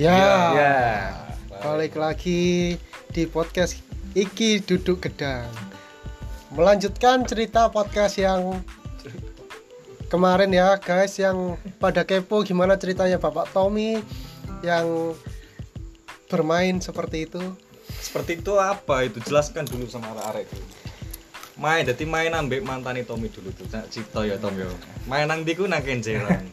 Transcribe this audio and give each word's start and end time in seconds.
Ya, 0.00 0.16
Ya. 0.56 0.76
balik 1.60 1.92
lagi 1.92 2.72
di 3.12 3.22
podcast 3.28 3.76
Iki 4.16 4.64
Duduk 4.64 5.04
Gedang. 5.04 5.44
Melanjutkan 6.56 7.28
cerita 7.28 7.68
podcast 7.68 8.16
yang 8.16 8.64
kemarin 10.08 10.56
ya 10.56 10.80
guys 10.80 11.20
yang 11.20 11.60
pada 11.76 12.08
kepo 12.08 12.40
gimana 12.48 12.80
ceritanya 12.80 13.20
Bapak 13.20 13.52
Tommy 13.52 14.00
yang 14.64 15.12
bermain 16.32 16.80
seperti 16.80 17.28
itu. 17.28 17.44
Seperti 18.00 18.40
itu 18.40 18.56
apa 18.56 19.04
itu? 19.04 19.20
Jelaskan 19.20 19.68
dulu 19.68 19.84
sama 19.84 20.16
arek-arek 20.16 20.48
itu. 20.48 20.64
Main, 21.60 21.84
jadi 21.84 22.08
main 22.08 22.32
ambek 22.32 22.64
mantan 22.64 23.04
Tommy 23.04 23.28
dulu 23.28 23.52
tuh. 23.52 23.68
Cipto 23.92 24.24
ya 24.24 24.40
Tom 24.40 24.56
yo. 24.56 24.72
Main 25.04 25.28
nang 25.28 25.44
diku 25.44 25.68
nang 25.68 25.84
kenjeran. 25.84 26.48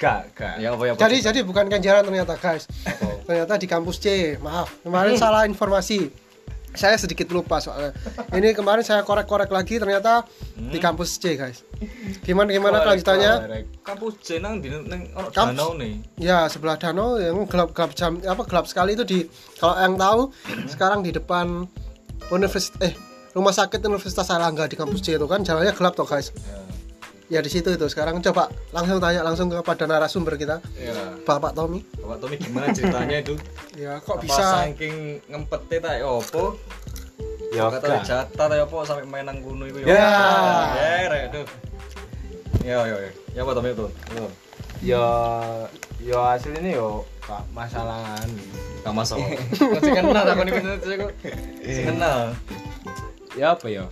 Gak, 0.00 0.32
gak. 0.32 0.54
ya 0.56 0.72
apa 0.72 0.82
ya? 0.88 0.92
apa? 0.96 1.00
Jadi 1.04 1.16
jadi 1.20 1.38
bukan 1.44 1.68
Kenjeran 1.68 2.08
ternyata 2.08 2.40
guys. 2.40 2.64
Apa? 2.88 3.20
Ternyata 3.28 3.60
di 3.60 3.68
kampus 3.68 4.00
C. 4.00 4.06
Maaf, 4.40 4.72
kemarin 4.84 5.20
salah 5.20 5.44
informasi. 5.44 6.08
Saya 6.70 6.94
sedikit 6.96 7.26
lupa 7.34 7.58
soalnya. 7.58 7.90
Ini 8.30 8.54
kemarin 8.54 8.86
saya 8.86 9.02
korek-korek 9.02 9.50
lagi 9.50 9.76
ternyata 9.76 10.24
di 10.56 10.78
kampus 10.80 11.18
C 11.20 11.34
guys. 11.36 11.66
Gimana 12.22 12.48
gimana 12.48 12.80
kelanjutannya? 12.80 13.66
kampus 13.82 14.22
C 14.22 14.38
nang 14.38 14.62
di 14.62 14.70
nang 14.70 15.10
ono 15.12 15.28
Kampus- 15.34 15.58
danau 15.58 15.74
nih. 15.76 15.98
Ya 16.16 16.46
sebelah 16.46 16.78
danau 16.78 17.18
yang 17.18 17.42
gelap 17.50 17.74
gelap 17.74 17.92
jam 17.92 18.22
apa 18.22 18.46
gelap 18.46 18.70
sekali 18.70 18.94
itu 18.94 19.02
di 19.02 19.18
kalau 19.58 19.76
yang 19.82 19.98
tahu 19.98 20.20
sekarang 20.70 21.02
di 21.02 21.10
depan 21.10 21.66
universitas 22.30 22.78
eh 22.86 22.94
rumah 23.34 23.50
sakit 23.50 23.82
Universitas 23.82 24.30
Airlangga 24.30 24.70
di 24.70 24.78
kampus 24.78 25.02
C 25.02 25.18
itu 25.18 25.26
kan 25.26 25.42
jalannya 25.42 25.74
gelap 25.74 25.98
toh 25.98 26.06
guys. 26.06 26.30
Ya 26.30 26.69
di 27.38 27.46
situ 27.46 27.70
itu 27.70 27.86
sekarang 27.86 28.18
coba 28.18 28.50
langsung 28.74 28.98
tanya 28.98 29.22
langsung 29.22 29.46
kepada 29.46 29.86
narasumber 29.86 30.34
kita 30.34 30.58
Ya. 30.74 31.14
Bapak 31.22 31.54
Tommy. 31.54 31.86
Bapak 32.02 32.18
Tommy 32.26 32.36
gimana 32.42 32.74
ceritanya 32.74 33.22
itu? 33.22 33.38
Ya 33.78 34.02
kok 34.02 34.18
Apa 34.18 34.26
bisa 34.26 34.42
saking 34.66 35.22
ngempete 35.30 35.78
ta 35.78 35.94
ya 35.94 36.10
apa? 36.10 36.44
Ya 37.54 37.64
Kata 37.70 38.02
jatah 38.02 38.46
ta 38.50 38.54
ya 38.58 38.66
apa 38.66 38.76
sampai 38.82 39.06
main 39.06 39.30
gunung 39.38 39.70
iku 39.70 39.86
Ya. 39.86 39.94
Ya, 40.74 41.06
rek 41.06 41.24
tuh. 41.30 41.46
Ya, 42.66 42.82
ya, 42.82 42.96
ya. 42.98 43.10
Ya 43.38 43.40
apa 43.46 43.50
Tommy 43.54 43.70
itu? 43.78 43.86
Yo. 44.10 44.26
Ya, 44.82 45.06
ya 46.02 46.18
aslinya 46.34 46.72
yo 46.74 47.06
gak 47.22 47.46
masalahan. 47.54 48.28
Gak 48.82 48.94
masalah. 48.96 49.28
Masih 49.78 49.92
kenal 49.94 50.24
aku 50.26 50.42
nih 50.42 50.52
kenal. 51.86 52.20
Ya 53.38 53.54
apa 53.54 53.66
ya? 53.70 53.86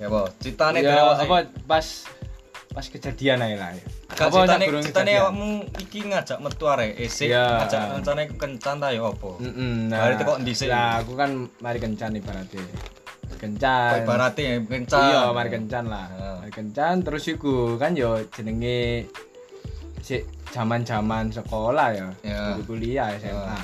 Ya 0.00 0.08
apa? 0.08 0.32
Ceritane 0.40 0.78
Ya 0.80 0.96
terus 0.96 1.18
apa 1.20 1.36
pas 1.68 1.86
pas 2.70 2.86
kejadian 2.86 3.38
aja 3.38 3.56
lah 3.58 3.70
ya. 3.74 3.84
Gak 4.10 4.26
Apa 4.26 4.36
ceritane 4.48 4.66
kejadian? 4.80 5.20
awakmu 5.20 5.48
iki 5.76 5.98
ngajak 6.06 6.38
metu 6.40 6.64
arek 6.66 6.90
esik 6.96 7.28
Ya. 7.28 7.60
ngajak 7.60 7.80
rencane 7.94 8.22
kencan 8.32 8.74
ta 8.78 8.88
ya 8.88 9.02
apa? 9.04 9.30
Mm-mm, 9.38 9.90
Bari 9.90 10.14
teko 10.16 10.32
ndhisik. 10.38 10.66
Nah, 10.66 10.98
aku 10.98 11.12
kan 11.14 11.30
mari 11.58 11.78
kencan 11.78 12.14
ibaratnya. 12.14 12.64
Kencan. 13.36 13.90
Kok 13.90 14.00
ibaratnya 14.02 14.42
ya 14.42 14.56
kencan. 14.62 15.04
Iya, 15.04 15.20
mari 15.30 15.48
kencan 15.50 15.84
lah. 15.86 16.06
Ya. 16.10 16.30
Mari 16.40 16.52
kencan 16.52 16.94
terus 17.00 17.24
iku 17.26 17.54
kan 17.76 17.92
yo 17.92 18.22
jenenge 18.30 19.04
si 20.00 20.16
zaman-zaman 20.50 21.28
sekolah 21.28 21.88
ya. 21.92 22.08
Ya. 22.22 22.56
Dulu 22.56 22.62
kuliah 22.70 23.12
SMA. 23.16 23.60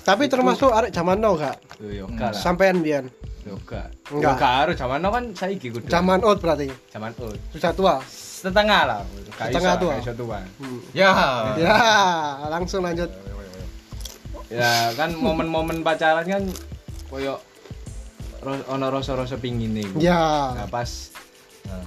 tapi 0.00 0.26
termasuk 0.26 0.72
arek 0.72 0.90
zaman 0.90 1.20
now 1.20 1.36
gak? 1.36 1.60
Yo 1.78 2.08
gak 2.10 2.34
lah. 2.34 2.40
Sampean 2.40 2.80
biyen. 2.80 3.06
Yoga. 3.42 3.88
Enggak. 4.08 4.32
Enggak 4.34 4.52
harus 4.60 4.74
zaman 4.76 4.98
now 4.98 5.10
kan 5.10 5.24
saiki 5.32 5.68
kudu. 5.68 5.86
Zaman 5.86 6.20
old 6.20 6.38
berarti. 6.38 6.68
zaman 6.88 7.12
old. 7.16 7.40
Sudah 7.50 7.72
tua. 7.72 7.94
Setengah 8.04 8.80
lah. 8.84 9.00
Gak 9.30 9.48
Setengah 9.48 9.74
tua. 9.76 9.92
gak 9.92 10.02
iso 10.02 10.12
tua. 10.14 10.38
Hmm. 10.56 10.80
Ya. 10.92 11.10
Ya, 11.56 11.76
langsung 12.48 12.80
lanjut. 12.80 13.08
Ya 14.48 14.90
kan 14.92 15.14
momen-momen 15.14 15.80
pacaran 15.80 16.24
kan 16.24 16.42
koyo 17.06 17.38
ono 18.66 18.86
rasa-rasa 18.88 19.36
pingin 19.36 19.72
nih. 19.72 19.88
Ya. 20.00 20.52
Nah, 20.54 20.66
pas 20.66 21.12
Nah. 21.62 21.84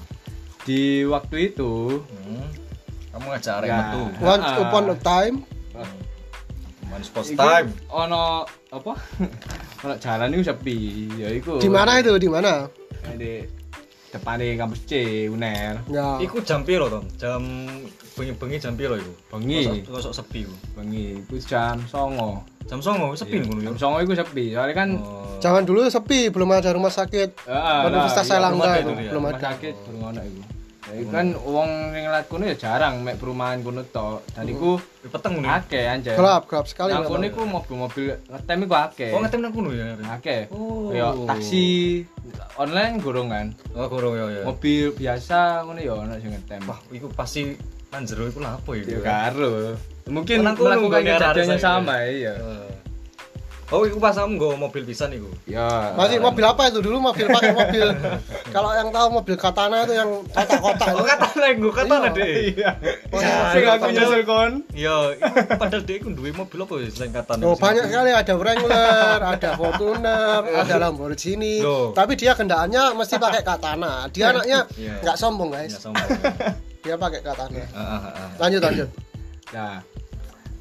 di 0.64 1.04
waktu 1.04 1.52
itu 1.52 2.00
Hmm. 2.00 2.46
Kamu 3.12 3.26
ngajak 3.30 3.54
arek 3.60 3.68
Ya. 3.68 3.78
metu. 3.80 4.02
Once 4.20 4.48
Ah. 4.48 4.62
upon 4.64 4.84
a 4.86 4.98
time. 4.98 5.36
One 6.88 7.02
sports 7.02 7.30
iku 7.30 7.42
time. 7.42 7.70
ono 7.90 8.46
apa? 8.70 8.94
ono 9.84 9.96
jalan 10.00 10.32
itu 10.32 10.44
sepi. 10.48 10.78
Ya 11.20 11.30
iku. 11.30 11.60
Di 11.60 11.68
mana 11.68 12.00
itu? 12.00 12.16
Di 12.16 12.30
mana? 12.32 12.68
Di 13.20 13.44
depan 14.14 14.40
kampus 14.56 14.80
C 14.88 15.26
UNER. 15.28 15.84
Ya. 15.90 16.22
Iku 16.22 16.40
jam 16.46 16.62
piro, 16.64 16.86
Tom? 16.88 17.04
Jam 17.18 17.42
bengi-bengi 18.14 18.62
jam 18.62 18.78
piro 18.78 18.96
iku? 18.96 19.14
Bengi. 19.34 19.84
Kosok 19.84 20.14
sepi 20.14 20.46
iku. 20.48 20.56
Bengi 20.78 21.20
iku 21.20 21.36
jam 21.44 21.82
songo. 21.90 22.46
Jam 22.64 22.80
09.00 22.80 23.20
sepi 23.20 23.44
ngono 23.44 23.60
Jam 23.60 23.76
ya. 23.76 23.80
songo 23.82 23.98
iku 24.00 24.14
sepi. 24.16 24.44
Soalnya 24.56 24.76
kan 24.78 24.90
Oh. 25.04 25.20
Jangan 25.44 25.68
dulu 25.68 25.84
sepi, 25.92 26.32
belum 26.32 26.56
ada 26.56 26.72
rumah 26.72 26.88
sakit. 26.88 27.36
Heeh, 27.52 27.80
Universitas 27.92 28.24
lah, 28.24 28.32
iya, 28.32 28.36
Airlangga 28.40 28.56
rumah 28.56 28.72
itu 28.72 28.80
sakit, 28.88 28.96
belum 29.12 29.20
rumah 29.20 29.32
ada. 29.36 29.42
sakit 29.44 29.74
belum 29.84 30.02
ono 30.08 30.22
iku. 30.24 30.42
Ya, 30.84 31.00
iku 31.00 31.10
kan 31.16 31.28
wong 31.48 31.96
ning 31.96 32.12
lat 32.12 32.28
kono 32.28 32.44
ya 32.44 32.60
jarang 32.60 33.08
mek 33.08 33.16
perumahan 33.16 33.64
kono 33.64 33.88
tok. 33.88 34.20
Dan 34.36 34.52
iku 34.52 34.76
Di 35.00 35.08
peteng 35.08 35.40
ngono. 35.40 35.48
ya? 35.48 35.64
akeh 35.64 35.84
anjir. 35.88 36.16
Gelap, 36.20 36.44
gelap 36.52 36.66
sekali. 36.68 36.92
Nang 36.92 37.08
kono 37.08 37.24
iku 37.24 37.42
mobil-mobil 37.48 38.20
ngetem 38.28 38.58
iku 38.68 38.76
akeh. 38.76 39.12
Oh, 39.16 39.20
ngetem 39.24 39.40
nang 39.40 39.54
kono 39.56 39.70
ya. 39.72 39.96
Akeh. 40.12 40.52
Oh. 40.52 40.92
Ya 40.92 41.16
taksi 41.16 41.66
online 42.60 43.00
gorong 43.00 43.32
kan. 43.32 43.48
Oh, 43.72 43.88
kurang 43.88 44.20
ya 44.20 44.26
ya. 44.28 44.42
Mobil 44.44 44.92
biasa 44.92 45.64
ngono 45.64 45.80
ya 45.80 45.94
ono 45.96 46.14
sing 46.20 46.32
ngetem. 46.36 46.62
Wah, 46.68 46.80
iku 46.92 47.08
pasti 47.16 47.56
nang 47.88 48.04
jero 48.04 48.28
iku 48.28 48.44
lha 48.44 48.60
apa 48.60 48.72
ya? 48.76 48.84
Ya 48.84 49.00
karo. 49.00 49.80
Mungkin 50.12 50.44
Nang 50.44 50.60
kono 50.60 50.84
melakukan 50.84 51.00
kejadian 51.16 51.48
yang 51.56 51.64
sama 51.64 51.96
iya. 52.04 52.36
Eh. 52.36 52.83
Oh, 53.74 53.82
iku 53.84 53.98
pas 53.98 54.14
kamu 54.14 54.38
nggo 54.38 54.50
mobil 54.56 54.86
pisan 54.86 55.10
iku. 55.10 55.26
Ya. 55.50 55.98
Masih 55.98 56.22
mobil 56.22 56.46
apa 56.46 56.70
itu 56.70 56.78
dulu 56.78 57.02
mobil 57.02 57.26
pakai 57.26 57.52
mobil. 57.52 57.90
Kalau 58.54 58.70
yang 58.70 58.88
tahu 58.88 59.08
mobil 59.12 59.34
katana 59.34 59.82
itu 59.82 59.98
yang 59.98 60.10
kotak-kotak 60.30 60.94
Oh, 60.94 61.02
itu. 61.02 61.10
kata 61.10 61.28
nek 61.34 61.52
nggo 61.58 61.72
kata 61.74 61.96
Iya. 61.96 62.10
Dek. 62.12 62.30
Iya. 62.54 62.70
Iya. 63.10 63.34
Sing 63.50 63.64
aku 63.66 63.86
nyusul 63.90 64.22
kon. 64.24 64.52
Iya, 64.72 64.96
padahal 65.58 65.82
dia 65.82 65.96
iku 65.98 66.14
duwe 66.14 66.30
mobil 66.32 66.58
apa 66.60 66.74
ya 66.78 66.88
selain 66.88 67.12
kata 67.12 67.32
Oh, 67.42 67.58
banyak 67.58 67.84
sekali 67.84 68.12
ada 68.14 68.34
Wrangler, 68.34 69.18
ada 69.20 69.50
Fortuner, 69.58 70.42
ada 70.46 70.76
Lamborghini. 70.78 71.58
Loh. 71.60 71.92
Tapi 71.92 72.14
dia 72.14 72.32
kendaraannya 72.32 72.94
mesti 72.94 73.18
pakai 73.18 73.42
katana. 73.42 74.06
Dia 74.08 74.30
anaknya 74.30 74.70
Iya. 74.76 75.02
nggak 75.02 75.18
sombong 75.18 75.50
guys. 75.50 75.74
sama. 75.76 75.98
Dia 76.80 76.94
pakai 76.94 77.20
katana. 77.20 77.58
Heeh, 77.58 77.66
heeh. 78.06 78.28
Lanjut 78.38 78.62
lanjut. 78.62 78.90
Nah, 79.50 79.82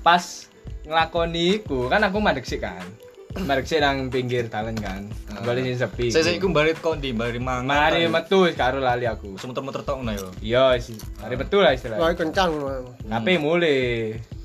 pas 0.00 0.48
nglakoni 0.82 1.62
iku 1.62 1.86
kan 1.86 2.02
aku 2.02 2.18
madek 2.18 2.46
sih 2.46 2.58
kan. 2.58 2.82
Madek 3.32 3.64
sih 3.64 3.80
nang 3.80 4.12
pinggir 4.12 4.50
dalan 4.52 4.76
kan. 4.76 5.08
Balik 5.40 5.64
sing 5.64 5.76
sepi. 5.80 6.12
Saya 6.12 6.28
saya 6.28 6.36
iku 6.36 6.52
balik 6.52 6.84
kok 6.84 7.00
di 7.00 7.16
balik 7.16 7.40
mangan. 7.40 7.64
Mari 7.64 8.04
metu 8.06 8.44
wis 8.44 8.52
karo 8.52 8.76
lali 8.76 9.08
aku. 9.08 9.40
Semuter-muter 9.40 9.80
tok 9.88 10.04
ngono 10.04 10.12
ya. 10.12 10.28
Iya 10.44 10.64
sih. 10.76 11.00
Mari 11.24 11.34
betul 11.40 11.64
lah 11.64 11.72
Wah, 11.72 11.78
istilahnya. 11.78 12.12
kencang. 12.12 12.50
HP 13.08 13.26
mulai. 13.40 13.80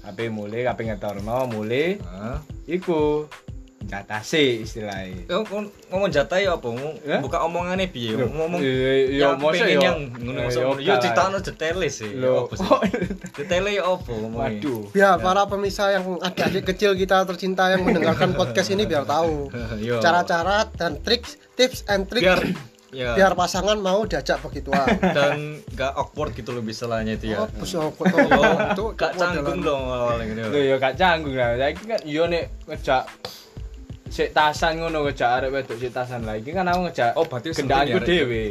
HP 0.07 0.31
mulai, 0.31 0.63
HP 0.63 0.79
ngetorno 0.87 1.51
mulai. 1.51 1.99
Heeh. 1.99 2.37
Iku 2.79 3.27
jatase 3.87 4.61
istilahnya. 4.61 5.23
Yo 5.25 5.41
kon 5.41 5.65
ngomong 5.87 6.09
jatah 6.09 6.37
ya 6.37 6.53
apa? 6.53 6.67
Ngomong 6.67 6.95
Ya? 7.01 7.17
buka 7.17 7.39
omongane 7.41 7.87
piye? 7.87 8.13
Ngomong 8.13 8.59
Iya, 8.59 8.91
iya, 9.07 9.19
yang 9.25 9.35
masa 9.37 9.51
pengen 9.57 9.67
ya? 9.69 9.79
yang 9.81 9.97
ngono 10.13 10.39
ya. 10.43 10.61
Yo 10.77 10.93
ditakno 10.97 11.37
detele 11.39 11.87
sih. 11.87 12.11
Loh, 12.13 12.45
Apa 12.45 12.53
sih? 12.53 12.67
Detele 13.33 13.71
ya 13.73 13.83
apa 13.85 14.11
waduh. 14.11 14.81
Ya, 14.91 15.15
para 15.15 15.43
pemirsa 15.45 15.89
yang 15.89 16.19
adik-adik 16.19 16.67
kecil 16.67 16.93
kita 16.93 17.23
tercinta 17.23 17.69
yang 17.69 17.81
mendengarkan 17.81 18.31
podcast 18.31 18.67
ini 18.67 18.83
biar 18.83 19.03
tahu 19.03 19.47
Yo. 19.79 19.97
cara-cara 19.97 20.67
dan 20.69 20.99
trik, 20.99 21.23
tips 21.53 21.87
and 21.87 22.05
biar 22.07 22.43
ya 22.87 23.13
biar 23.13 23.35
pasangan 23.35 23.75
mau 23.75 24.03
diajak 24.03 24.39
begituan. 24.39 24.87
dan 25.17 25.59
gak 25.71 25.91
awkward 25.93 26.31
gitu 26.31 26.51
loh 26.51 26.61
misalnya 26.61 27.13
itu 27.13 27.29
ya. 27.29 27.43
Oh, 27.43 27.47
busuk 27.53 27.93
kok 27.93 28.07
Yo, 28.07 28.41
itu 28.73 28.83
gak 28.95 29.11
canggung 29.13 29.59
dong 29.59 29.83
awalnya 29.85 30.23
gitu. 30.25 30.41
Lho 30.49 30.59
ya 30.61 30.75
gak 30.77 30.95
canggung 30.95 31.35
lah. 31.35 31.55
Saiki 31.57 31.83
kan 31.85 31.99
yo 32.03 32.23
nek 32.25 32.43
ngejak 32.65 33.03
sik 34.17 34.33
tasan 34.33 34.81
ngono 34.81 35.05
ngejak 35.05 35.29
arek 35.31 35.49
wedok 35.51 35.77
sik 35.77 35.93
tasan 35.93 36.25
lah. 36.25 36.33
Iki 36.33 36.49
kan 36.51 36.65
aku 36.65 36.89
ngejak 36.89 37.13
Oh, 37.13 37.23
berarti 37.23 37.53
sendiri 37.53 37.93
arek 37.93 38.01
dhewe. 38.01 38.45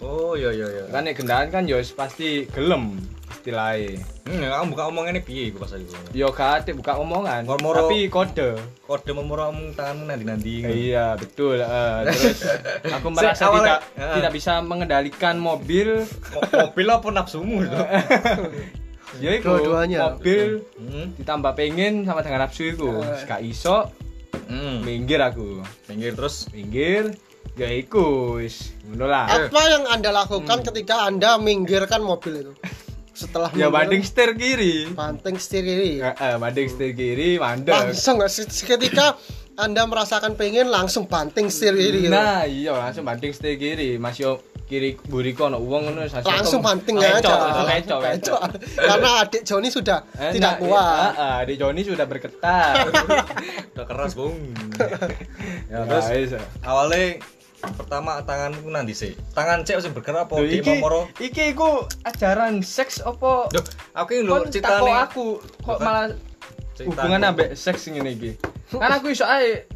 Oh 0.00 0.32
iya 0.32 0.48
iya 0.48 0.66
iya. 0.66 0.84
Kan 0.88 1.04
nek 1.04 1.14
kendaraan 1.14 1.48
kan 1.50 1.68
yo 1.68 1.76
pasti 1.92 2.48
gelem 2.48 2.96
istilahnya. 3.30 4.00
Hmm, 4.24 4.40
kamu 4.40 4.66
buka 4.70 4.84
omongannya 4.86 5.20
piye 5.20 5.48
iku 5.48 5.60
pas 5.60 5.72
iku. 5.72 5.92
Yo 6.12 6.28
gak 6.30 6.64
ate 6.64 6.72
buka 6.72 6.96
omongan, 6.96 7.44
Moro-moro- 7.44 7.84
tapi 7.84 8.08
kode. 8.08 8.56
Kode 8.80 9.10
memoro 9.12 9.48
omong 9.48 9.72
tanganmu 9.72 10.06
nanti-nanti. 10.06 10.60
Iya, 10.62 11.16
betul. 11.16 11.56
eh. 11.58 11.98
terus 12.06 12.40
aku 12.96 13.08
merasa 13.10 13.44
awalnya- 13.44 13.80
tidak 13.84 14.00
eh. 14.00 14.14
tidak 14.16 14.32
bisa 14.32 14.52
mengendalikan 14.60 15.36
mobil. 15.36 16.04
Mo- 16.32 16.48
mobil 16.48 16.86
apa 16.86 17.06
nafsumu 17.10 17.56
itu? 17.60 17.76
Ya 19.18 19.34
iku, 19.34 19.58
mobil 19.58 20.62
Hmm. 20.78 21.10
ditambah 21.18 21.52
pengen 21.52 22.06
sama 22.06 22.22
dengan 22.22 22.46
nafsu 22.46 22.70
iku. 22.70 23.02
Gak 23.26 23.42
iso 23.42 23.90
Hmm. 24.50 24.82
minggir 24.82 25.18
aku. 25.18 25.62
Pinggir 25.86 26.12
terus 26.12 26.50
Minggir 26.50 27.14
ya 27.54 27.70
iku 27.70 28.36
wis 28.36 28.74
ngono 28.84 29.06
lah. 29.06 29.30
Apa 29.46 29.62
yang 29.68 29.86
Anda 29.86 30.10
lakukan 30.10 30.60
ketika 30.62 31.06
Anda 31.06 31.38
minggirkan 31.38 32.02
mobil 32.02 32.42
itu? 32.42 32.52
setelah 33.10 33.52
Ya 33.52 33.68
banding 33.68 34.00
setir 34.00 34.32
kiri. 34.32 34.88
banting 34.90 35.36
setir 35.36 35.60
kiri 35.62 36.00
Heeh, 36.00 36.34
banding 36.34 36.66
setir 36.66 36.90
kiri 36.90 37.36
mandek. 37.36 37.68
langsung 37.70 38.16
se- 38.26 38.48
seketika 38.48 39.12
anda 39.54 39.84
merasakan 39.84 40.32
pengen 40.34 40.72
langsung 40.72 41.04
banting 41.04 41.52
setir 41.52 41.76
kiri 41.76 42.08
gitu. 42.08 42.10
Nah, 42.10 42.48
iya 42.48 42.72
langsung 42.72 43.04
banding 43.04 43.28
setir 43.30 43.54
kiri. 43.54 44.00
Mas 44.00 44.16
yo 44.16 44.40
kiri 44.70 44.94
buriko 45.02 45.50
ono 45.50 45.58
uang 45.58 45.90
ngono 45.90 46.06
langsung 46.06 46.22
Kecok, 46.22 46.30
aja 46.30 46.38
langsung 47.90 48.40
karena 48.78 49.10
adik 49.26 49.42
Joni 49.42 49.68
sudah 49.74 49.98
tidak 50.30 50.54
nah, 50.54 50.62
kuat 50.62 51.10
Heeh, 51.10 51.38
di 51.50 51.54
Joni 51.58 51.82
sudah 51.82 52.06
bergetar. 52.06 52.86
Udah 53.74 53.86
keras, 53.86 54.12
Bung. 54.14 54.36
ya, 55.72 55.82
Terus? 55.82 56.06
guys. 56.06 56.32
Awalnya 56.62 57.18
pertama 57.60 58.22
tanganku 58.22 58.68
nanti 58.70 58.94
sih. 58.94 59.12
Tangan 59.34 59.66
cek 59.66 59.82
sing 59.82 59.92
bergerak 59.92 60.28
apa 60.30 60.34
di 60.40 60.62
iki 60.62 60.80
momoro? 60.80 61.10
iki 61.20 61.52
iku 61.52 61.84
ajaran 62.06 62.62
seks 62.64 63.02
apa? 63.02 63.50
Duh, 63.52 63.64
aku 63.96 64.10
ini 64.16 64.22
lho 64.24 64.32
Kon 64.32 64.42
takok 64.48 64.52
ceritane. 64.54 64.92
aku 64.96 65.24
kok 65.66 65.78
malah 65.82 66.06
Cerita 66.72 67.04
hubungan 67.04 67.20
ambek 67.28 67.48
seks 67.58 67.90
ngene 67.92 68.10
iki. 68.16 68.30
Kan 68.72 68.90
aku 68.94 69.12
iso 69.12 69.26
ae 69.26 69.66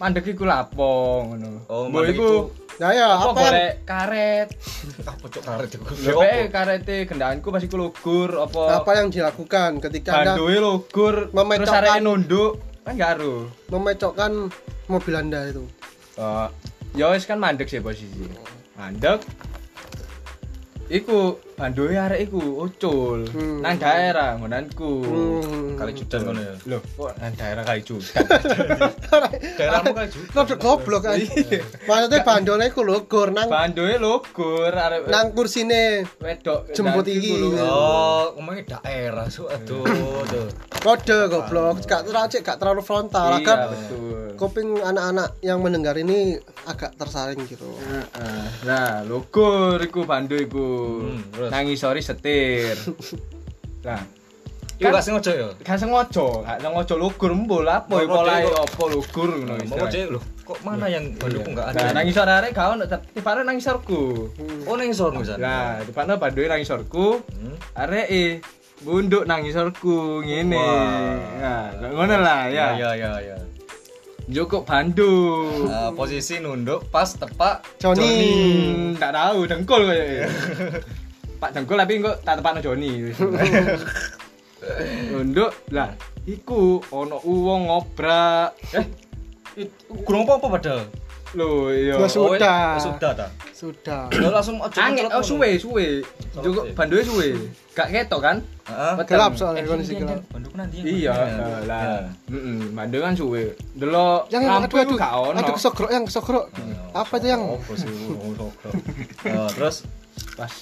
mandek 0.00 0.26
iku 0.26 0.48
lapo 0.48 1.22
ngono. 1.28 1.68
Oh, 1.70 1.86
mandek 1.86 2.18
iku 2.18 2.50
nah 2.80 2.96
ya 2.96 3.12
apa 3.12 3.36
apa 3.36 3.40
golek 3.44 3.74
karet. 3.84 4.48
ah 5.08 5.14
pocok 5.20 5.42
karet 5.44 5.68
iku. 5.76 5.84
Lho 6.00 6.12
kae 6.24 6.40
karete 6.48 6.96
kendaraanku 7.04 7.48
pas 7.52 7.60
iku 7.60 7.76
lugur 7.76 8.40
apa 8.40 8.80
apa 8.80 8.90
yang 8.96 9.12
dilakukan 9.12 9.84
ketika 9.84 10.10
anda 10.24 10.32
bandoe 10.32 10.56
lugur 10.56 11.28
terus 11.28 11.68
arek 11.68 12.00
nunduk 12.00 12.56
kan 12.80 12.96
gak 12.96 13.20
aru. 13.20 13.52
memecokkan 13.68 14.48
mobil 14.88 15.14
anda 15.14 15.44
itu 15.44 15.68
Oh, 16.20 16.48
ya 16.92 17.08
wis 17.16 17.24
kan 17.24 17.40
mandek 17.40 17.70
sih 17.70 17.80
posisi. 17.80 18.28
Mandek. 18.76 19.24
Iku 20.92 21.40
bandoe 21.60 21.92
arek 21.92 22.20
iku 22.24 22.40
ucul 22.64 23.28
Hmm. 23.28 23.60
nang 23.60 23.76
daerah 23.76 24.32
ngonanku. 24.34 24.92
hmm. 25.04 25.76
Kali 25.76 25.92
judan 25.92 26.20
ngono 26.24 26.40
ya. 26.40 26.54
Loh, 26.66 26.80
kok 26.80 27.12
nang 27.16 27.34
daerah 27.34 27.62
kali 27.62 27.80
judan. 27.84 28.24
Daerahmu 29.60 29.92
kali 29.92 30.08
judan. 30.08 30.32
Rada 30.32 30.56
goblok 30.56 31.00
kan 31.04 31.16
maksudnya 31.84 32.20
bandolnya 32.22 32.66
iku 32.66 32.80
lugur 32.80 33.28
nang 33.28 33.48
Bandoe 33.48 33.94
lugur 33.96 34.72
arek 34.72 35.04
nang 35.06 35.32
kursine 35.32 36.08
wedok 36.16 36.72
Jemput 36.72 37.04
iki. 37.04 37.36
lho. 37.36 37.60
Oh, 37.60 38.32
ngomongnya 38.34 38.80
daerah, 38.80 39.28
su 39.28 39.44
aduh, 39.44 39.84
kode 40.80 41.16
goblok 41.28 41.84
gak 41.84 42.06
terlalu 42.06 42.28
cek 42.30 42.42
gak 42.42 42.58
terlalu 42.58 42.80
frontal 42.80 43.36
Iya, 43.36 43.44
kan 43.44 43.58
betul. 43.68 44.32
kuping 44.34 44.80
anak-anak 44.80 45.36
yang 45.40 45.60
mendengar 45.60 45.92
ini 45.94 46.36
agak 46.64 46.96
tersaring 46.96 47.44
gitu 47.44 47.68
Heeh. 47.82 48.44
Nah, 48.64 49.04
lugur 49.04 49.76
iku 49.78 50.04
bando 50.04 50.32
iku. 50.34 51.02
Hmm, 51.02 51.20
terus? 51.30 51.49
Nangis 51.50 51.78
sorry 51.78 52.00
setir. 52.00 52.74
Nah, 53.80 53.96
Iku 54.76 54.88
Kan- 54.88 54.92
gak 54.92 55.02
sengaja 55.02 55.32
ya. 55.34 55.48
gak 55.56 55.76
sengaja, 55.76 56.24
gak 56.40 56.58
sengaja 56.58 56.94
lugur 56.96 57.32
mbul 57.32 57.64
apa 57.64 57.88
Mau 57.90 58.04
polahe 58.06 58.44
kok- 58.44 58.60
apa 58.60 58.82
lugur 58.86 59.28
ngono 59.34 59.52
Mau 59.52 59.60
istilahnya. 59.60 59.88
cek 59.90 60.04
lho, 60.08 60.20
kok 60.38 60.58
mana 60.60 60.84
yang 60.86 61.04
Bandung 61.16 61.44
enggak 61.48 61.66
Nah, 61.68 61.80
ada? 61.80 61.92
nangis 61.92 62.12
sore 62.12 62.32
arek 62.34 62.50
gak 62.50 62.68
ono, 62.70 62.84
tibare 63.10 63.40
nangis 63.40 63.64
sorku. 63.64 64.28
Oh, 64.64 64.76
sono 64.90 65.20
sana. 65.20 65.36
Nah, 65.36 65.68
tibane 65.80 66.12
bandoe 66.16 66.44
nangis 66.46 66.68
sorku. 66.68 67.20
Hmm. 67.24 67.56
Arek 67.74 68.06
e 68.08 68.24
bunduk 68.80 69.24
nangis 69.24 69.52
sorku 69.52 70.20
ngene. 70.20 70.56
Nah, 71.36 71.72
ngono 71.88 72.16
lah 72.16 72.48
Ya, 72.48 72.72
ya. 72.72 72.92
ya, 72.96 73.12
ya, 73.16 73.32
ya. 73.32 73.36
Joko 74.28 74.62
Bandung. 74.62 75.66
Eh, 75.66 75.90
posisi 75.92 76.36
nunduk 76.36 76.88
pas 76.88 77.08
tepak 77.10 77.64
Joni 77.76 78.12
tak 78.94 79.12
tahu 79.12 79.44
dengkul 79.44 79.88
kayak 79.88 80.28
Pak 81.40 81.50
dengkul 81.50 81.74
tapi 81.74 81.98
kok 81.98 82.20
tak 82.20 82.36
tepakno 82.36 82.60
Joni. 82.60 83.08
Unduk 85.10 85.50
lah 85.72 85.96
iku 86.22 86.84
ono 86.92 87.16
uwong 87.18 87.62
ngobrak. 87.66 88.52
Eh, 89.56 89.66
kurang 90.04 90.28
apa-apa 90.28 90.46
padahal. 90.52 90.82
Lho 91.30 91.70
iya. 91.70 91.94
Ya, 91.94 92.02
Oh, 92.02 92.10
Sudah. 92.10 92.74
eh, 92.74 92.82
Sudah 92.82 93.10
ta. 93.14 93.26
sudah 93.54 94.10
Lo 94.10 94.28
langsung 94.30 94.58
aja 94.58 94.82
Angin 94.82 95.06
oh 95.08 95.22
suwe 95.22 95.54
suwe. 95.54 96.02
Sih. 96.02 96.74
bandoe 96.74 97.00
suwe. 97.00 97.28
Gak 97.70 97.86
ketok 97.88 98.20
kan? 98.20 98.36
Heeh. 98.66 98.92
Peteng. 98.98 99.14
gelap 99.14 99.32
soalnya 99.38 99.62
kondisi 99.62 99.94
gelap 99.94 100.20
Bandung 100.26 100.54
nanti. 100.58 100.82
Iya, 100.82 101.14
lah. 101.64 102.10
Heeh, 102.26 102.60
bandoe 102.72 103.00
kan 103.00 103.14
suwe. 103.14 103.54
Delok 103.72 104.26
yang 104.28 104.42
yang 104.42 104.60
lampu 104.60 104.76
itu 104.76 104.94
gak 104.94 105.12
ono. 105.14 105.38
aduh 105.38 105.54
kesokrok 105.54 105.90
yang 105.90 106.04
kesokrok 106.04 106.44
apa 106.90 107.14
itu 107.16 107.26
yang 107.28 107.42
sokro. 108.34 108.70
Eh, 109.30 109.48
Terus 109.54 109.76
Pas 110.34 110.52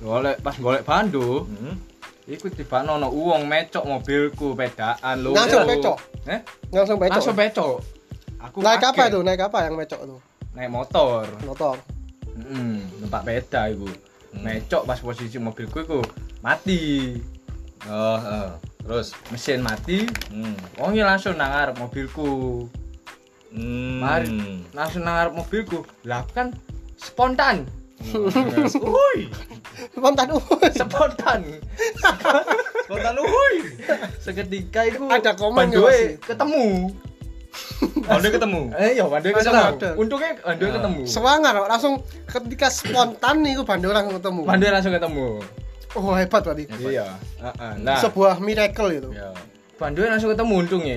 golek 0.00 0.36
pas 0.40 0.56
golek 0.56 0.82
bando, 0.82 1.44
hmm. 1.44 1.76
iku 2.24 2.48
tiba 2.48 2.80
ono 2.80 3.12
uwong 3.12 3.44
mecok 3.44 3.84
mobilku 3.84 4.56
pedaan 4.56 5.20
lho. 5.20 5.36
Langsung 5.36 5.68
pecok? 5.68 5.96
Eh? 6.28 6.40
langsung 6.72 6.96
becok 6.96 7.14
Langsung 7.16 7.36
pecok. 7.36 7.76
Aku 8.40 8.56
naik 8.64 8.84
apa 8.84 9.12
itu 9.12 9.20
naik 9.20 9.42
apa 9.44 9.68
yang 9.68 9.76
becok 9.76 10.00
itu 10.00 10.16
Naik 10.56 10.70
motor. 10.72 11.28
motor 11.44 11.76
Heeh, 12.40 12.80
numpak 12.98 13.22
peda 13.28 13.68
iku. 13.68 13.88
Mecok 14.40 14.82
pas 14.88 14.98
posisi 14.98 15.36
mobilku 15.36 15.84
iku 15.84 16.00
mati. 16.40 17.20
Oh, 17.88 18.16
eh. 18.16 18.50
Terus 18.80 19.12
Mesin 19.28 19.60
mati, 19.60 20.08
hmm. 20.32 20.80
langsung 20.80 21.36
nang 21.36 21.52
ngarep 21.52 21.76
mobilku. 21.76 22.64
Hmm. 23.52 24.00
Mari 24.00 24.64
langsung 24.72 25.04
nang 25.04 25.14
ngarep 25.20 25.34
mobilku. 25.36 25.78
Lah 26.08 26.24
kan 26.32 26.56
spontan. 26.96 27.68
Uhuy. 28.80 29.18
spontan 29.92 30.28
uhuy. 30.30 30.68
Spontan. 30.72 31.40
Spontan 32.84 33.14
uhuy. 33.16 33.54
Seketika 34.18 34.80
itu 34.84 35.04
Ada 35.04 35.32
komen 35.34 35.68
ya, 35.68 35.78
Mas? 35.78 36.16
ketemu. 36.20 36.66
Bandung 38.00 38.32
ketemu. 38.36 38.60
Eh 38.74 38.90
iya 38.94 39.04
bandoe 39.04 39.30
Langsung 39.30 39.52
ketemu. 39.52 39.72
ada. 39.74 39.90
Untungnya 39.96 40.30
bandoe 40.38 40.64
Nah. 40.64 40.74
ketemu. 40.76 41.00
semangat 41.04 41.52
kok. 41.52 41.68
langsung 41.68 41.94
ketika 42.24 42.66
spontan 42.68 43.34
nih 43.40 43.52
gue 43.54 43.66
bandel 43.66 43.90
langsung 43.90 44.16
ketemu 44.16 44.40
Bandoe 44.44 44.70
langsung 44.70 44.92
ketemu. 44.92 45.26
oh 45.90 46.14
hebat 46.14 46.42
tadi 46.42 46.64
Iya. 46.80 47.06
Heeh. 47.36 47.72
Nah, 47.80 47.98
sebuah 47.98 48.38
miracle 48.38 48.90
itu 48.92 49.10
Ya. 49.10 49.34
bandoe 49.76 50.06
langsung 50.06 50.30
ketemu 50.30 50.54
untungnya. 50.58 50.96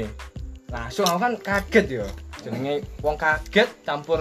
Langsung 0.69 1.05
aku 1.05 1.19
kan 1.19 1.33
kaget 1.37 1.85
ya. 1.95 2.07
Jenenge 2.39 2.73
wong 2.99 3.15
kaget 3.15 3.69
campur 3.81 4.19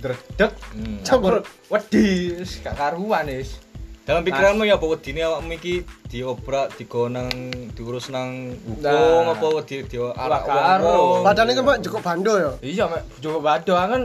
dredeg 0.00 0.52
Hmm. 0.72 0.98
Campur. 1.02 1.44
wedi 1.68 2.34
gak 2.58 2.74
karuan 2.74 3.26
wis. 3.26 3.60
Dalam 4.00 4.24
pikiranmu 4.24 4.64
ya 4.64 4.74
apa 4.74 4.86
wedine 4.88 5.22
awakmu 5.22 5.54
iki 5.54 5.74
diobrak, 6.08 6.74
digonang, 6.74 7.30
diurus 7.70 8.08
nang 8.08 8.56
hukum 8.58 8.82
Nah. 8.82 9.30
apa 9.30 9.46
wedi 9.54 9.84
di 9.84 9.96
arak 9.96 10.42
Wah, 10.42 10.56
karo. 10.74 11.22
padahal 11.22 11.46
ini 11.48 11.60
mbak 11.60 11.78
cukup 11.80 12.00
bando 12.02 12.32
ya 12.34 12.50
Iya, 12.60 12.84
mek 12.86 13.02
Joko 13.20 13.38
Bado 13.38 13.72
kan 13.72 14.02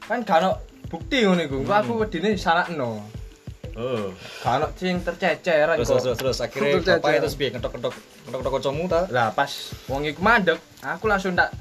kan 0.00 0.18
gak 0.22 0.38
ono 0.40 0.50
bukti 0.86 1.20
ngono 1.22 1.42
iku. 1.42 1.56
Engko 1.60 1.74
aku 1.74 1.92
wedine 1.98 2.32
salahno. 2.34 3.04
Oh. 3.72 4.08
Gak 4.40 4.52
ono 4.54 4.66
sing 4.72 5.00
tercecer 5.00 5.68
Terus 5.74 5.88
terus 5.90 6.16
terus 6.16 6.38
akhirnya 6.38 6.72
Terus, 6.74 6.86
bapak 6.86 7.02
terus. 7.02 7.20
terus 7.22 7.34
piye 7.34 7.48
ngetok-ngetok 7.50 7.92
ngetok-ngetok 8.24 8.52
kancamu 8.54 8.82
ta? 8.86 9.00
Lah 9.10 9.28
pas 9.32 9.52
wong 9.86 10.02
iku 10.06 10.20
mandek, 10.20 10.56
aku 10.80 11.04
langsung 11.06 11.32
tak 11.32 11.52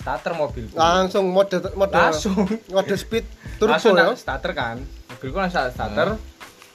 starter 0.00 0.32
mobilku. 0.32 0.74
langsung 0.74 1.28
mode 1.28 1.60
mode 1.76 1.92
Langsung. 1.92 2.48
mode 2.72 2.94
speed 2.96 3.28
turbo 3.60 3.76
langsung 3.76 3.94
ya 3.94 4.16
starter 4.16 4.52
kan. 4.52 4.76
Mobilku 5.12 5.36
langsung 5.36 5.68
starter. 5.68 6.16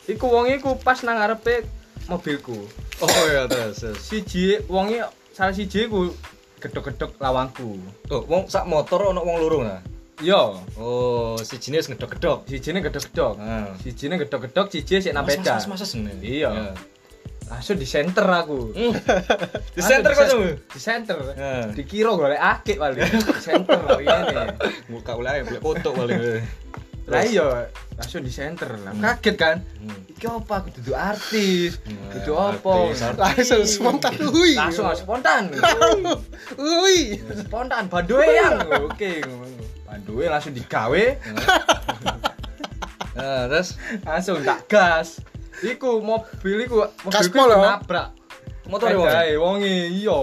Iku 0.06 0.26
wong 0.30 0.46
iku 0.54 0.78
pas 0.78 1.02
nang 1.02 1.18
ngarepe 1.18 1.66
mobilku. 2.06 2.70
Oh 3.02 3.10
iya 3.26 3.50
terus. 3.50 3.82
Siji 3.98 4.62
wonge 4.70 5.02
salah 5.34 5.52
siji 5.52 5.90
iku 5.90 6.14
gedhok-gedhok 6.62 7.18
lawangku. 7.18 7.82
Tuh, 8.06 8.22
wong 8.26 8.46
sak 8.48 8.66
motor 8.66 9.10
ono 9.10 9.22
wong 9.22 9.38
loro 9.42 9.66
nah. 9.66 9.82
Yo, 10.24 10.64
Oh, 10.80 11.36
si 11.44 11.60
jenis 11.60 11.92
ngedok-gedok. 11.92 12.48
sijine 12.48 12.80
gedhok-gedhok. 12.80 13.36
Nah. 13.36 13.76
Sijine 13.84 14.16
gedhok-gedhok, 14.16 14.72
siji 14.72 15.04
sik 15.04 15.12
nang 15.12 15.28
peda. 15.28 15.60
Mas, 15.60 15.68
mas, 15.68 15.84
mas, 15.84 15.92
mas. 15.92 16.16
Iya. 16.24 16.50
Ya. 16.56 16.72
Langsung 17.46 17.78
di 17.78 17.86
center 17.86 18.26
aku. 18.26 18.74
Hmm. 18.74 18.94
Di 19.72 19.82
center 19.82 20.12
Langsung 20.12 20.42
kancamu. 20.42 20.66
Di 20.66 20.80
center. 20.82 21.18
Ya. 21.38 21.52
Dikira 21.70 22.12
golek 22.12 22.42
akik 22.42 22.78
paling. 22.78 23.06
Di 23.38 23.42
center 23.42 23.78
kok 23.78 24.00
ngene. 24.02 24.44
Muka 24.90 25.14
ulai 25.14 25.46
boleh 25.46 25.62
foto 25.62 25.90
paling. 25.94 26.20
Lah 27.06 27.22
iya, 27.22 27.70
langsung 27.94 28.26
di 28.26 28.34
center. 28.34 28.66
Lah 28.82 28.90
kaget 28.98 29.36
kan. 29.38 29.62
Hmm. 29.78 30.10
Iki 30.10 30.26
apa 30.26 30.54
aku 30.58 30.70
duduk 30.82 30.98
artis, 30.98 31.78
Hmm, 31.86 32.10
duduk 32.18 32.34
apa? 32.34 32.72
artis, 32.90 33.06
artis. 33.06 33.22
langsung 33.22 33.62
spontan 33.70 34.14
hui 34.26 34.58
Langsung 34.58 34.90
spontan. 34.98 35.54
hui 36.58 37.22
spontan 37.46 37.86
bandoe 37.94 38.26
yang. 38.26 38.58
Oke. 38.90 39.22
Bandoe 39.86 40.26
langsung 40.26 40.58
digawe, 40.58 41.06
Nah, 43.14 43.46
terus 43.54 43.78
langsung 44.02 44.42
tak 44.42 44.66
gas. 44.66 45.22
Iku 45.64 46.04
mobil 46.04 46.68
iku 46.68 46.84
mobilku 47.06 47.12
Gaspol 47.14 47.48
iku 47.52 47.62
nabrak. 47.64 48.08
motor 48.66 48.90
wong. 48.98 49.08
Pedae 49.08 49.34
wonge 49.38 49.74
iya. 49.94 50.20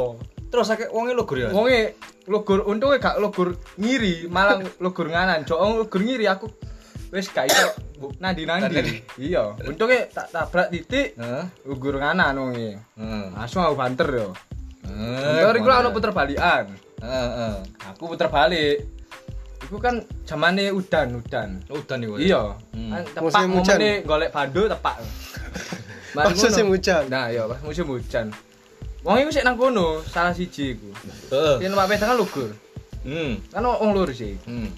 Terus 0.50 0.68
akeh 0.68 0.88
wonge 0.92 1.14
lho 1.14 1.24
ya. 1.38 1.48
Wonge 1.54 1.96
logur 2.28 2.62
untungnya 2.68 3.02
gak 3.02 3.18
logur 3.18 3.58
ngiri, 3.78 4.28
malah 4.28 4.60
logur 4.82 5.08
nganan. 5.08 5.46
Jok 5.46 5.86
logur 5.86 6.02
ngiri 6.02 6.26
aku 6.28 6.50
wis 7.12 7.28
gak 7.30 7.48
iso 7.48 7.70
nandi-nandi. 8.18 8.72
Nandi. 8.72 8.94
Iya, 9.20 9.54
untunge 9.62 10.10
tak 10.10 10.32
tabrak 10.34 10.74
titik 10.74 11.14
Heeh. 11.14 11.44
ugur 11.70 12.02
kanan 12.02 12.34
wong 12.34 12.50
iki. 12.56 12.72
Heeh. 12.98 13.24
Langsung 13.36 13.62
aku 13.62 13.76
banter 13.78 14.08
yo. 14.10 14.28
Heeh. 14.86 15.46
Banter 15.46 15.56
iku 15.62 15.68
ono 15.70 15.88
puter 15.94 16.12
balikan. 16.12 16.66
Heeh. 16.98 17.54
Aku 17.94 18.10
puter 18.10 18.26
balik. 18.26 19.01
Iku 19.72 19.80
kan 19.80 20.04
zamane 20.28 20.68
udan-udan. 20.68 21.64
Udan 21.72 22.04
iku. 22.04 22.20
Iya. 22.20 22.60
Hmm. 22.76 22.92
Kan 22.92 23.02
tepak 23.08 23.24
Musim 23.24 23.48
hujan. 23.56 23.76
ngomongnya 23.80 23.92
golek 24.04 24.28
bandu 24.28 24.62
tepak. 24.68 24.96
Pas 26.12 26.28
musim 26.28 26.68
hujan. 26.68 27.02
Nah, 27.08 27.32
iya 27.32 27.48
pas 27.48 27.56
musim 27.64 27.88
hujan. 27.88 28.28
Wong 29.00 29.16
iku 29.24 29.32
sik 29.32 29.48
nang 29.48 29.56
kono, 29.56 30.04
salah 30.04 30.36
siji 30.36 30.76
iku. 30.76 30.92
Heeh. 31.32 31.64
Yen 31.64 31.72
Pak 31.72 31.88
Pedangan 31.88 32.20
lugur. 32.20 32.52
Hmm. 33.00 33.40
Kan 33.48 33.64
wong 33.64 33.96
lur 33.96 34.12
sih. 34.12 34.36
Hmm. 34.44 34.68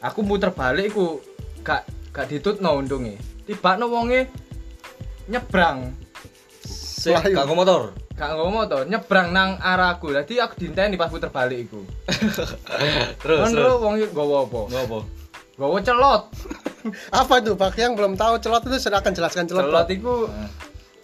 Aku 0.00 0.24
muter 0.24 0.56
balik 0.56 0.88
iku 0.88 1.20
gak 1.60 1.84
gak 2.16 2.32
ditutno 2.32 2.80
untunge. 2.80 3.20
Tibakno 3.44 3.92
wonge 3.92 4.24
nyebrang. 5.28 5.92
Sik 6.64 7.28
kanggo 7.36 7.52
motor. 7.52 7.92
Gak 8.20 8.36
ngomong 8.36 8.68
to, 8.68 8.84
nyebrang 8.84 9.32
nang 9.32 9.56
arahku. 9.56 10.12
Dadi 10.12 10.36
aku 10.36 10.60
dinteni 10.60 11.00
pas 11.00 11.08
puter 11.08 11.32
balik 11.32 11.64
iku. 11.64 11.80
Terus 13.24 13.38
Kan 13.48 13.52
terus. 13.56 13.80
wong 13.80 13.96
iku 13.96 14.12
nggawa 14.12 14.38
apa? 14.44 14.60
Ngopo? 14.68 14.98
Nggawa 15.56 15.76
celot. 15.80 16.22
Apa 17.20 17.40
itu? 17.40 17.52
Bagi 17.56 17.80
yang 17.80 17.96
belum 17.96 18.20
tahu 18.20 18.36
celot 18.40 18.60
itu 18.68 18.76
silakan 18.76 19.12
jelaskan 19.16 19.44
celot. 19.48 19.68
Celot 19.68 19.88
iku 19.88 20.28
Heeh. 20.28 20.48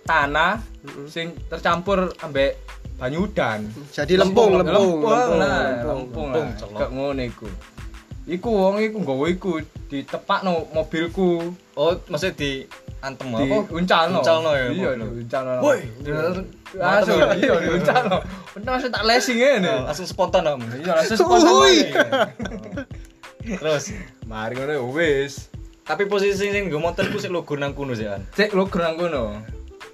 tanah 0.04 0.60
sing 1.08 1.32
tercampur 1.48 2.12
ambek 2.20 2.60
banyu 2.96 3.24
udan. 3.24 3.64
Jadi 3.92 4.16
lempung, 4.16 4.60
lempung, 4.60 5.04
lempung, 5.04 5.40
nah, 5.40 5.48
lempung. 5.84 5.88
lempung, 5.88 6.28
lempung, 6.32 6.48
lah. 6.52 6.56
celot. 6.60 6.78
Kayak 6.80 6.90
ngono 6.92 7.22
iku. 7.24 7.48
Iku 8.26 8.50
wong 8.50 8.82
iku 8.82 8.96
nggawa 9.00 9.26
iku 9.30 9.50
ditepakno 9.86 10.66
mobilku, 10.74 11.54
Oh, 11.76 11.92
maksudnya 12.08 12.34
di 12.34 12.50
antem 12.98 13.28
di 13.30 13.46
apa? 13.46 13.68
uncalno. 13.70 14.18
Uncalno 14.18 14.50
ya. 14.50 14.66
Iya, 14.72 14.90
mobil. 14.96 15.22
diuncalno. 15.22 15.52
Woi. 15.60 15.80
langsung 16.74 17.18
iya 17.36 17.54
diuncalno. 17.54 18.18
Bener 18.50 18.70
langsung 18.72 18.90
tak 18.90 19.04
lesi 19.04 19.32
ngene. 19.36 19.70
Oh, 19.70 19.84
Langsung 19.84 20.08
spontan 20.08 20.42
om. 20.48 20.60
Iya, 20.74 20.92
langsung 20.96 21.20
spontan. 21.20 21.54
Terus, 23.60 23.94
Mari 24.26 24.58
ngono 24.58 24.72
ya 24.74 24.82
wis. 24.82 25.54
tapi 25.86 26.10
posisi 26.10 26.34
sing 26.34 26.66
nggo 26.66 26.82
motor 26.82 27.06
ku 27.06 27.22
sik 27.22 27.30
lugur 27.30 27.62
nang 27.62 27.70
kono 27.70 27.94
sih 27.94 28.10
kan. 28.10 28.18
Cek 28.34 28.58
lo 28.58 28.66
gerang 28.66 28.98
kono. 28.98 29.38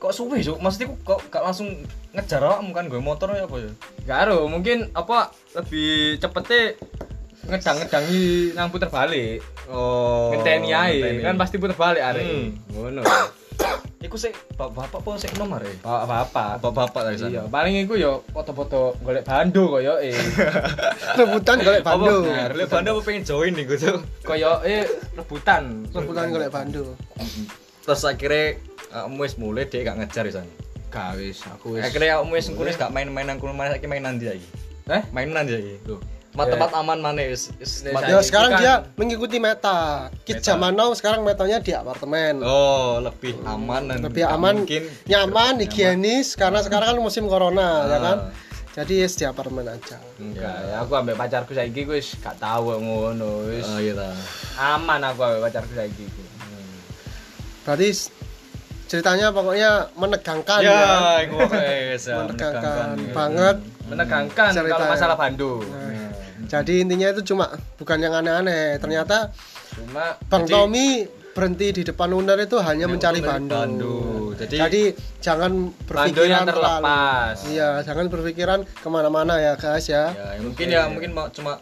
Kok 0.01 0.11
suwe, 0.11 0.41
Cuk? 0.41 0.57
Maksudnya 0.59 0.97
kok 1.05 1.21
gak 1.29 1.45
langsung 1.45 1.69
ngejar 2.11 2.41
awakmu 2.41 2.73
kan 2.73 2.89
gue 2.89 2.97
motor 2.97 3.29
ya 3.31 3.45
apa 3.45 3.61
ya? 3.61 3.71
Karo 4.03 4.49
mungkin 4.49 4.89
apa 4.97 5.37
lebih 5.53 6.17
cepete 6.17 6.81
ngedang-ngedangi 7.44 8.22
nang 8.52 8.68
puter 8.68 8.87
balik. 8.87 9.42
Oh. 9.66 10.30
ngenteni 10.30 10.70
ae 10.70 11.20
kan 11.20 11.34
pasti 11.34 11.56
puter 11.56 11.75
balik 11.75 12.02
arek 12.04 12.25
Hmm. 12.25 12.49
ngono 12.68 13.02
Iku 14.02 14.18
sik 14.18 14.34
bapak 14.58 14.90
apa 14.90 15.11
sik 15.14 15.38
nomor 15.38 15.62
ya? 15.62 15.70
bapak-bapak 15.78 16.58
Bapak-bapak 16.58 17.02
tadi 17.06 17.16
sana. 17.16 17.30
iya 17.30 17.42
paling 17.46 17.75
iku 17.78 17.94
yo 17.94 18.26
foto-foto 18.28 18.99
golek 18.99 19.22
bando 19.22 19.70
koyo 19.70 19.94
eh 19.96 20.11
Rebutan 21.18 21.62
golek 21.62 21.82
bandu. 21.82 22.26
Nah, 22.26 22.50
Lek 22.50 22.66
Banda 22.66 22.90
apa 22.90 23.00
pengen 23.00 23.22
join 23.22 23.54
nih 23.54 23.62
gitu. 23.64 24.02
koyo 24.22 24.58
eh 24.62 24.82
rebutan 25.14 25.87
Rebutan 25.88 26.34
golek 26.34 26.50
bandu. 26.50 26.82
Terus 27.80 28.02
akhirnya 28.02 28.58
kamu 28.90 29.22
wis 29.22 29.34
mulai 29.37 29.64
dia 29.64 29.82
gak 29.82 29.96
ngejar 29.96 30.25
di 30.26 30.34
sana. 30.34 30.50
gak 30.90 31.16
wis 31.16 31.38
aku 31.46 31.78
wis 31.78 31.87
Akhirnya 31.87 32.18
kamu 32.18 32.34
wis 32.34 32.46
kunis 32.50 32.75
gak 32.75 32.90
main-main 32.90 33.25
nang 33.25 33.38
kono 33.38 33.54
main 33.54 33.70
main 33.78 34.02
nanti 34.02 34.26
lagi. 34.26 34.46
eh 34.88 35.02
Main 35.11 35.30
nanti 35.30 35.54
lagi. 35.54 35.75
Loh. 35.87 36.02
Tempat 36.33 36.47
Ya. 36.47 36.53
tempat 36.57 36.71
aman 36.75 36.99
mana 36.99 37.21
wis. 37.23 37.53
wis 37.55 37.85
Ya, 37.85 37.93
Ya 38.09 38.19
sekarang 38.19 38.51
kan- 38.51 38.61
dia 38.61 38.75
mengikuti 38.97 39.37
meta. 39.37 40.09
Kit 40.25 40.41
zaman 40.41 40.73
now 40.73 40.89
sekarang 40.91 41.21
metanya 41.21 41.61
di 41.61 41.71
apartemen. 41.71 42.41
Oh, 42.41 42.97
lebih 42.99 43.37
aman 43.43 43.85
dan 43.87 44.01
Lebih 44.01 44.25
aman, 44.27 44.65
mungkin 44.65 44.89
nyaman, 45.05 45.61
higienis 45.61 46.33
karena 46.33 46.59
sekarang 46.59 46.89
kan 46.91 46.99
musim 46.99 47.29
corona 47.29 47.85
ya 47.85 47.99
kan. 48.01 48.19
Ah. 48.19 48.51
Jadi 48.73 49.05
yes, 49.05 49.12
di 49.15 49.29
apartemen 49.29 49.69
aja. 49.69 50.01
enggak 50.17 50.57
ya 50.65 50.81
aku 50.81 50.97
ambek 50.97 51.12
pacarku 51.12 51.53
saiki 51.53 51.85
wis 51.85 52.17
gak 52.17 52.41
tau 52.41 52.65
kok 52.67 52.81
ngono 52.81 53.45
wis 53.45 53.69
Oh 53.69 53.77
iya 53.77 53.93
ta. 53.93 54.09
aman 54.57 55.05
aku 55.05 55.21
ambek 55.21 55.45
pacarku 55.45 55.77
saiki 55.77 56.09
ku 56.09 56.23
Berarti 57.62 57.89
ceritanya 58.89 59.29
pokoknya 59.29 59.93
menegangkan 59.93 60.61
ya. 60.61 60.73
Ya, 60.73 60.81
ya, 61.21 62.17
menegangkan 62.25 62.25
menegangkan. 62.25 62.97
banget. 63.12 63.57
menegangkan 63.83 64.51
kalau 64.57 64.87
masalah 64.89 65.17
bando 65.17 65.61
Nah, 65.61 65.82
Jadi 66.52 66.85
intinya 66.85 67.09
itu 67.09 67.25
cuma 67.25 67.49
bukan 67.75 67.97
yang 67.97 68.12
aneh-aneh. 68.12 68.76
Ternyata 68.76 69.32
cuma 69.73 70.21
Bang 70.23 70.44
Jadi- 70.44 70.52
Tommy 70.52 70.88
berhenti 71.32 71.73
di 71.73 71.82
depan 71.82 72.12
Uner 72.12 72.37
itu 72.38 72.61
hanya 72.61 72.85
mencari 72.85 73.25
bandu. 73.25 73.49
bandu. 73.49 73.97
Jadi- 74.37 74.59
Jadi 74.59 74.82
jangan 75.18 75.52
berpikiran 75.82 76.28
yang 76.28 76.44
terlepas. 76.44 77.37
Iya, 77.49 77.80
jangan 77.80 78.04
berpikiran 78.06 78.59
ke 78.68 78.88
mana-mana 78.88 79.40
ya 79.40 79.56
guys 79.56 79.88
ya. 79.88 80.12
Ya, 80.12 80.37
mungkin 80.38 80.66
ya 80.68 80.82
mungkin 80.87 81.11
mau 81.11 81.32
cuma 81.32 81.56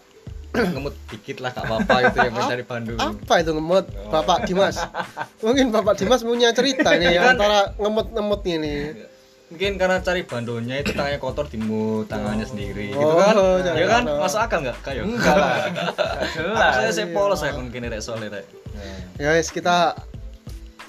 ngemut 0.51 0.99
dikit 1.07 1.39
lah 1.39 1.55
gak 1.55 1.63
apa-apa 1.63 2.11
itu 2.11 2.19
yang 2.21 2.35
mencari 2.35 2.65
bandu. 2.67 2.99
Apa 2.99 3.35
itu 3.39 3.55
ngemut, 3.55 3.87
Oh. 3.87 4.11
Bapak 4.11 4.51
Dimas? 4.51 4.83
Mungkin 5.47 5.71
Bapak 5.71 5.95
Dimas 5.95 6.27
punya 6.27 6.51
cerita 6.51 6.91
nih 6.93 7.15
Kan- 7.15 7.39
antara 7.39 7.71
ngemut-ngemut 7.79 8.43
ini. 8.45 9.07
Mungkin 9.51 9.77
karena 9.77 9.99
cari 9.99 10.23
bandonya 10.23 10.79
itu 10.79 10.95
tangannya 10.95 11.19
kotor 11.19 11.45
dimut 11.45 12.07
tangannya 12.07 12.47
sendiri 12.47 12.95
gitu 12.95 13.03
Oh, 13.03 13.19
kan. 13.19 13.35
jangan. 13.61 13.75
Ya 13.75 13.87
kan? 13.89 14.03
Masuk 14.07 14.39
akal 14.39 14.59
enggak 14.63 14.79
kayak? 14.81 15.03
enggak 15.03 15.35
lah 15.35 15.55
jelas 16.39 16.73
Saya 16.73 16.91
saya 16.95 17.07
polos 17.11 17.39
saya 17.39 17.53
mungkin 17.55 17.83
rek 17.85 17.99
soalnya 17.99 18.39
rek. 18.39 18.47
Ya 19.19 19.35
guys, 19.35 19.51
kita 19.51 19.99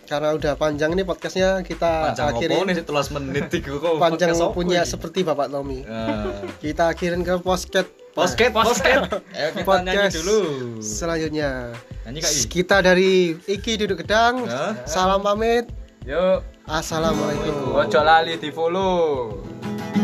karena 0.05 0.35
udah 0.35 0.53
panjang 0.53 0.91
nih 0.91 1.01
podcastnya 1.01 1.63
kita 1.63 2.11
Panjang 2.11 2.27
akhiri 2.29 2.53
opo 2.53 2.63
nih 2.63 2.75
setelah 2.77 3.03
menit 3.17 3.47
iku 3.49 3.73
kok. 3.79 3.95
panjang 4.03 4.29
punya 4.51 4.83
iki? 4.83 4.91
seperti 4.93 5.19
Bapak 5.23 5.49
Tommy. 5.49 5.81
Nah. 5.81 6.29
Kita 6.59 6.91
akhirin 6.91 7.23
ke 7.23 7.41
podcast 7.41 7.89
Posket, 8.11 8.51
posket. 8.51 9.07
Ayo 9.39 9.55
kita 9.55 9.71
nyanyi 9.81 9.97
podcast 10.03 10.15
dulu. 10.19 10.39
selanjutnya. 10.83 11.71
Nyanyi 12.03 12.19
Kak 12.19 12.29
I. 12.29 12.39
Kita 12.45 12.77
dari 12.83 13.11
Iki 13.39 13.71
duduk 13.79 14.03
gedang. 14.03 14.43
Hah? 14.45 14.75
Salam 14.83 15.23
pamit. 15.23 15.65
yuk 16.03 16.43
Assalamualaikum. 16.71 17.75
Ojo 17.75 17.99
lali 17.99 18.39
di 18.39 18.47
follow 18.47 19.27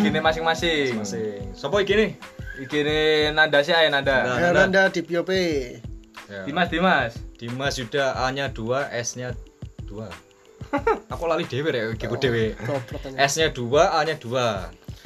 Gini 0.03 0.19
masing-masing 0.19 0.99
Masing. 0.99 1.55
Sopo 1.55 1.79
iki 1.79 1.95
nih? 1.95 2.11
Gini 2.67 3.31
nada 3.31 3.63
sih 3.63 3.71
aja 3.71 3.87
nada 3.87 4.27
Nada. 4.27 4.35
Heranda 4.35 4.83
di 4.91 4.99
POP. 4.99 5.31
Ya. 6.27 6.43
Dimas 6.43 6.67
Dimas 6.67 7.11
Dimas 7.39 7.79
Yuda 7.79 8.19
A-nya 8.19 8.51
2, 8.51 8.83
S-nya 8.99 9.31
2. 9.87 10.11
Aku 11.15 11.23
lali 11.31 11.47
dhewe 11.47 11.71
rek 11.71 11.95
iki 11.95 12.11
ku 12.11 12.19
dhewe. 12.19 12.51
Goblok 12.59 12.99
aja. 12.99 13.15
S-nya 13.31 13.47
2, 13.55 13.63
A-nya 13.71 14.19
2. 14.19 14.27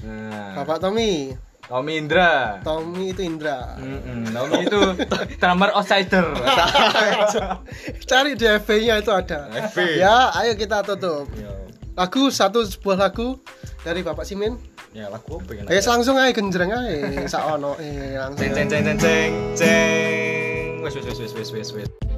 nah, 0.01 0.58
Bapak 0.58 0.82
Tommy. 0.82 1.38
Tommy 1.72 2.04
Indra 2.04 2.60
Tommy 2.68 3.16
itu 3.16 3.24
Indra. 3.24 3.80
Mm-mm, 3.80 4.28
Tommy 4.36 4.68
itu 4.68 4.82
drummer 5.40 5.72
outsider 5.72 6.36
Cari 8.12 8.36
di 8.36 8.44
FB-nya 8.44 9.00
itu 9.00 9.12
ada. 9.16 9.48
FB. 9.72 10.04
Ya, 10.04 10.36
ayo 10.36 10.51
kita 10.60 10.84
tutup. 10.84 11.32
Ya. 11.40 11.48
Lagu 11.96 12.28
satu 12.28 12.68
sebuah 12.68 13.08
lagu 13.08 13.40
dari 13.88 14.04
Bapak 14.04 14.28
Simin. 14.28 14.60
Ya 14.92 15.08
lagu 15.08 15.40
apa. 15.40 15.72
Ayo 15.72 15.80
langsung 15.80 16.20
aja 16.20 16.36
genjreng 16.36 16.75
aja. 16.75 17.24
Sak 17.32 17.56
ono 17.56 17.80
eh 17.80 18.20
langsung. 18.20 18.51
Ceng 18.51 18.68
ceng 18.68 18.84
ceng 18.84 18.98
ceng 19.00 19.32
ceng. 19.56 20.84
wes 20.84 20.94
wes 20.98 21.08
wes 21.08 21.32
wes 21.32 21.50
wes 21.56 21.70
wes. 21.72 22.11